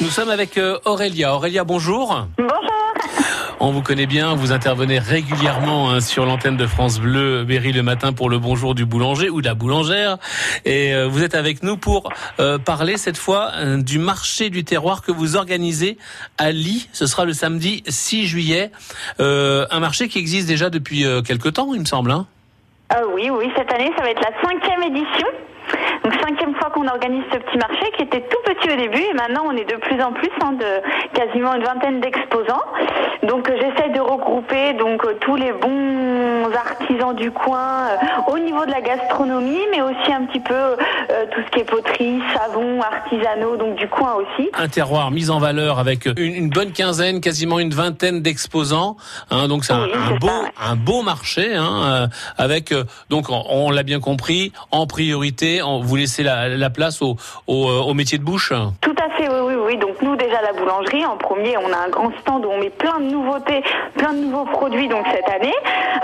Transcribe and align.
Nous 0.00 0.08
sommes 0.08 0.30
avec 0.30 0.56
euh, 0.56 0.78
Aurélia. 0.86 1.34
Aurélia, 1.34 1.62
bonjour. 1.62 2.26
Bonjour. 2.38 2.70
On 3.62 3.70
vous 3.70 3.82
connaît 3.82 4.06
bien, 4.06 4.34
vous 4.34 4.50
intervenez 4.50 4.98
régulièrement 4.98 5.90
hein, 5.90 6.00
sur 6.00 6.24
l'antenne 6.24 6.56
de 6.56 6.66
France 6.66 6.98
Bleu 6.98 7.44
Berry 7.44 7.72
le 7.72 7.82
matin 7.82 8.14
pour 8.14 8.30
le 8.30 8.38
bonjour 8.38 8.74
du 8.74 8.86
boulanger 8.86 9.28
ou 9.28 9.42
de 9.42 9.46
la 9.46 9.52
boulangère. 9.52 10.16
Et 10.64 10.94
euh, 10.94 11.06
vous 11.06 11.22
êtes 11.22 11.34
avec 11.34 11.62
nous 11.62 11.76
pour 11.76 12.10
euh, 12.38 12.56
parler 12.56 12.96
cette 12.96 13.18
fois 13.18 13.52
du 13.76 13.98
marché 13.98 14.48
du 14.48 14.64
terroir 14.64 15.02
que 15.02 15.12
vous 15.12 15.36
organisez 15.36 15.98
à 16.38 16.50
Lille. 16.50 16.82
Ce 16.92 17.04
sera 17.04 17.26
le 17.26 17.34
samedi 17.34 17.82
6 17.86 18.26
juillet. 18.26 18.70
un 19.18 19.80
marché 19.80 20.08
qui 20.08 20.18
existe 20.18 20.48
déjà 20.48 20.70
depuis 20.70 21.04
quelques 21.26 21.52
temps, 21.52 21.74
il 21.74 21.80
me 21.80 21.84
semble. 21.84 22.10
Hein 22.10 22.26
oui, 23.14 23.30
oui, 23.30 23.50
cette 23.56 23.72
année, 23.72 23.90
ça 23.96 24.02
va 24.02 24.10
être 24.10 24.22
la 24.22 24.48
cinquième 24.48 24.82
édition. 24.82 25.26
Donc 26.02 26.14
cinquième 26.14 26.54
fois 26.54 26.70
qu'on 26.70 26.86
organise 26.88 27.22
ce 27.32 27.38
petit 27.38 27.58
marché 27.58 27.90
qui 27.96 28.02
était 28.02 28.22
tout 28.22 28.38
petit 28.44 28.72
au 28.72 28.76
début 28.76 29.02
et 29.02 29.12
maintenant 29.12 29.42
on 29.46 29.56
est 29.56 29.70
de 29.70 29.76
plus 29.76 30.00
en 30.02 30.12
plus, 30.12 30.30
hein, 30.42 30.52
de 30.52 31.18
quasiment 31.18 31.54
une 31.54 31.62
vingtaine 31.62 32.00
d'exposants. 32.00 32.64
Donc 33.22 33.48
euh, 33.48 33.56
j'essaie 33.60 33.90
de 33.90 34.00
regrouper 34.00 34.72
donc 34.74 35.04
euh, 35.04 35.14
tous 35.20 35.36
les 35.36 35.52
bons 35.52 36.50
artisans 36.54 37.14
du 37.14 37.30
coin 37.30 37.88
euh, 37.90 38.32
au 38.32 38.38
niveau 38.38 38.64
de 38.64 38.70
la 38.70 38.80
gastronomie, 38.80 39.66
mais 39.70 39.82
aussi 39.82 40.12
un 40.12 40.24
petit 40.24 40.40
peu 40.40 40.76
tout 41.26 41.40
ce 41.46 41.50
qui 41.50 41.60
est 41.60 41.64
poterie, 41.64 42.20
savon, 42.34 42.80
artisanaux, 42.80 43.56
donc 43.56 43.76
du 43.76 43.88
coin 43.88 44.14
aussi. 44.14 44.48
Un 44.54 44.68
terroir 44.68 45.10
mis 45.10 45.30
en 45.30 45.38
valeur 45.38 45.78
avec 45.78 46.08
une, 46.16 46.50
bonne 46.50 46.72
quinzaine, 46.72 47.20
quasiment 47.20 47.58
une 47.58 47.72
vingtaine 47.72 48.22
d'exposants. 48.22 48.96
Hein, 49.30 49.48
donc 49.48 49.64
c'est 49.64 49.72
un, 49.72 49.86
beau, 50.20 50.28
un 50.60 50.76
beau 50.76 51.02
marché 51.02 51.54
hein, 51.54 52.08
avec 52.36 52.74
donc 53.08 53.26
on, 53.30 53.70
l'a 53.70 53.82
bien 53.82 54.00
compris 54.00 54.52
en 54.70 54.86
priorité, 54.86 55.60
vous 55.82 55.96
laissez 55.96 56.22
la, 56.22 56.70
place 56.70 57.02
au, 57.02 57.16
au, 57.46 57.94
métier 57.94 58.18
de 58.18 58.24
bouche. 58.24 58.52
Tout 58.80 58.94
à 59.02 59.10
fait, 59.16 59.28
oui, 59.28 59.39
nous 60.02 60.16
déjà 60.16 60.40
la 60.42 60.52
boulangerie 60.52 61.04
en 61.04 61.16
premier, 61.16 61.56
on 61.56 61.72
a 61.72 61.86
un 61.86 61.88
grand 61.88 62.10
stand 62.20 62.44
où 62.44 62.50
on 62.50 62.58
met 62.58 62.70
plein 62.70 62.98
de 63.00 63.10
nouveautés, 63.10 63.62
plein 63.96 64.12
de 64.12 64.18
nouveaux 64.18 64.44
produits 64.44 64.88
donc 64.88 65.06
cette 65.12 65.28
année. 65.28 65.54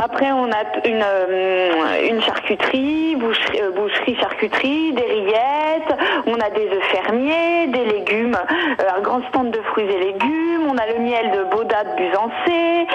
Après, 0.03 0.31
on 0.33 0.51
a 0.51 0.89
une, 0.89 1.03
euh, 1.05 2.09
une 2.11 2.21
charcuterie, 2.23 3.17
boucherie, 3.17 3.61
euh, 3.61 3.71
boucherie, 3.71 4.17
charcuterie, 4.17 4.93
des 4.93 5.03
rillettes, 5.03 5.99
on 6.27 6.35
a 6.35 6.51
des 6.51 6.67
œufs 6.67 6.85
fermiers, 6.91 7.67
des 7.69 7.85
légumes, 7.85 8.37
euh, 8.81 8.97
un 8.97 9.01
grand 9.01 9.21
stand 9.29 9.51
de 9.51 9.61
fruits 9.73 9.85
et 9.85 9.99
légumes, 9.99 10.67
on 10.69 10.77
a 10.77 10.87
le 10.87 10.99
miel 10.99 11.31
de 11.31 11.45
Baudat 11.45 11.85
de 11.85 11.97
Busancé, 11.97 12.87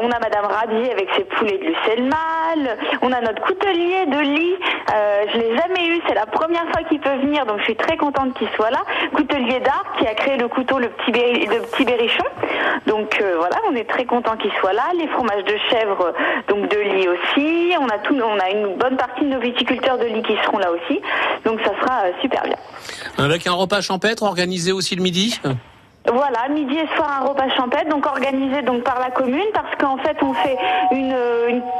on 0.00 0.10
a 0.10 0.18
Madame 0.18 0.46
Radier 0.46 0.92
avec 0.92 1.08
ses 1.16 1.24
poulets 1.24 1.58
de 1.58 1.64
Lucelle-Mal, 1.64 2.78
on 3.02 3.12
a 3.12 3.20
notre 3.20 3.42
coutelier 3.42 4.06
de 4.06 4.20
lit, 4.20 4.54
je 5.32 5.38
l'ai 5.38 5.56
jamais 5.56 5.88
eu, 5.88 6.00
c'est 6.06 6.14
la 6.14 6.26
première 6.26 6.64
fois 6.70 6.82
qu'il 6.88 7.00
peut 7.00 7.16
venir, 7.20 7.46
donc 7.46 7.58
je 7.60 7.64
suis 7.64 7.76
très 7.76 7.96
contente 7.96 8.34
qu'il 8.34 8.48
soit 8.56 8.70
là. 8.70 8.82
Coutelier 9.14 9.60
d'art 9.60 9.84
qui 9.98 10.06
a 10.06 10.14
créé 10.14 10.36
le 10.36 10.48
couteau 10.48 10.78
le 10.78 10.88
petit, 10.88 11.12
petit 11.12 11.84
berrichon. 11.84 12.24
Donc 12.86 13.22
voilà, 13.38 13.56
on 13.70 13.74
est 13.74 13.88
très 13.88 14.04
content 14.04 14.36
qu'il 14.36 14.52
soit 14.60 14.72
là. 14.72 14.84
Les 14.98 15.08
fromages 15.08 15.44
de 15.44 15.56
chèvre, 15.70 16.12
donc 16.48 16.68
de 16.68 16.78
lit 16.78 17.08
aussi. 17.08 17.74
On 17.80 17.88
a 17.88 17.98
tout, 17.98 18.14
on 18.14 18.38
a 18.38 18.50
une 18.50 18.76
bonne 18.76 18.96
partie 18.96 19.22
de 19.22 19.28
nos 19.28 19.40
viticulteurs 19.40 19.98
de 19.98 20.04
lit 20.04 20.22
qui 20.22 20.36
seront 20.44 20.58
là 20.58 20.70
aussi. 20.70 21.00
Donc 21.44 21.60
ça 21.60 21.72
sera 21.80 22.04
euh, 22.04 22.12
super 22.20 22.42
bien. 22.44 22.56
Avec 23.18 23.46
un 23.46 23.52
repas 23.52 23.80
champêtre 23.80 24.22
organisé 24.22 24.72
aussi 24.72 24.94
le 24.96 25.02
midi? 25.02 25.40
Voilà, 26.12 26.48
midi 26.50 26.76
et 26.76 26.96
soir 26.96 27.20
un 27.20 27.26
repas 27.26 27.48
champêtre, 27.56 27.88
donc 27.88 28.06
organisé 28.06 28.62
donc 28.62 28.82
par 28.82 28.98
la 29.00 29.10
commune, 29.10 29.46
parce 29.52 29.74
qu'en 29.78 29.96
fait 29.98 30.16
on 30.22 30.32
fait 30.34 30.56
une, 30.92 31.14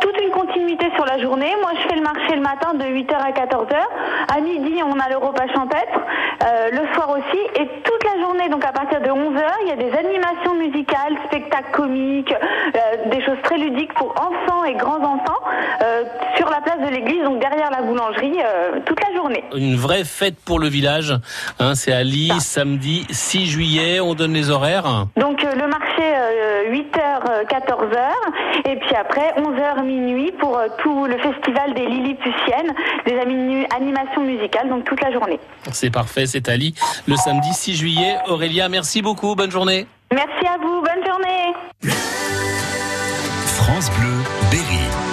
toute 0.00 0.20
une 0.20 0.30
continuité 0.30 0.86
sur 0.94 1.04
la 1.04 1.18
journée. 1.18 1.52
Moi 1.60 1.70
je 1.80 1.88
fais 1.88 1.96
le 1.96 2.02
marché 2.02 2.34
le 2.34 2.40
matin 2.40 2.74
de 2.74 2.84
8h 2.84 3.14
à 3.14 3.30
14h. 3.30 3.76
À 4.34 4.40
midi 4.40 4.80
on 4.82 4.98
a 4.98 5.08
le 5.08 5.16
repas 5.16 5.46
champêtre, 5.54 6.00
euh, 6.44 6.70
le 6.72 6.94
soir 6.94 7.10
aussi, 7.10 7.40
et 7.60 7.68
toute 7.82 8.04
la 8.04 8.20
journée, 8.20 8.48
donc 8.48 8.64
à 8.64 8.72
partir 8.72 9.00
de 9.00 9.08
11h, 9.08 9.42
il 9.62 9.68
y 9.68 9.72
a 9.72 9.76
des 9.76 9.96
animations 9.96 10.54
musicales, 10.54 11.16
spectacles 11.26 11.70
comiques, 11.72 12.32
euh, 12.32 13.10
des 13.10 13.24
choses 13.24 13.38
très 13.42 13.58
ludiques 13.58 13.94
pour 13.94 14.10
enfants 14.10 14.64
et 14.64 14.74
grands 14.74 15.02
enfants 15.02 15.40
euh, 15.82 16.04
sur 16.36 16.50
la 16.50 16.60
place 16.60 16.80
de 16.80 16.94
l'église, 16.94 17.22
donc 17.22 17.40
derrière 17.40 17.70
la 17.70 17.82
boulangerie, 17.82 18.38
toute 18.84 19.00
la 19.00 19.14
journée. 19.14 19.44
Une 19.54 19.76
vraie 19.76 20.04
fête 20.04 20.36
pour 20.44 20.58
le 20.58 20.68
village, 20.68 21.14
hein, 21.58 21.74
c'est 21.74 21.92
à 21.92 22.02
Lille, 22.02 22.40
samedi 22.40 23.06
6 23.10 23.46
juillet 23.46 24.00
donne 24.16 24.32
les 24.32 24.50
horaires 24.50 25.06
Donc 25.16 25.44
euh, 25.44 25.54
le 25.54 25.68
marché 25.68 26.02
8h, 26.70 26.98
euh, 27.30 27.44
14h 27.44 27.96
euh, 27.96 28.70
et 28.70 28.76
puis 28.76 28.94
après 28.96 29.32
11h 29.36 29.84
minuit 29.84 30.32
pour 30.32 30.58
tout 30.82 31.06
le 31.06 31.16
festival 31.18 31.74
des 31.74 31.86
Lilliputiennes, 31.86 32.74
des 33.06 33.18
animations 33.74 34.22
musicales, 34.22 34.68
donc 34.68 34.84
toute 34.84 35.00
la 35.00 35.12
journée. 35.12 35.38
C'est 35.72 35.90
parfait, 35.90 36.26
c'est 36.26 36.48
Ali. 36.48 36.74
Le 37.06 37.16
samedi 37.16 37.52
6 37.52 37.76
juillet. 37.76 38.16
Aurélia, 38.28 38.68
merci 38.68 39.02
beaucoup, 39.02 39.34
bonne 39.34 39.50
journée. 39.50 39.86
Merci 40.12 40.46
à 40.46 40.56
vous, 40.58 40.80
bonne 40.80 41.06
journée. 41.06 41.54
France 43.44 43.90
Bleu, 43.90 44.14
Berry. 44.50 45.05